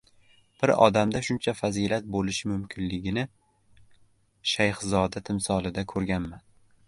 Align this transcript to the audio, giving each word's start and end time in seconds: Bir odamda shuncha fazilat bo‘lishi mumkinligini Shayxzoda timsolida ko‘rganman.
Bir 0.61 0.71
odamda 0.85 1.19
shuncha 1.27 1.53
fazilat 1.59 2.07
bo‘lishi 2.15 2.49
mumkinligini 2.53 3.25
Shayxzoda 4.53 5.23
timsolida 5.31 5.85
ko‘rganman. 5.93 6.43